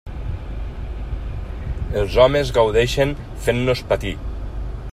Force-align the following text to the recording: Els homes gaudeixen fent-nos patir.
Els 2.03 2.17
homes 2.25 2.55
gaudeixen 2.59 3.15
fent-nos 3.49 3.89
patir. 3.93 4.17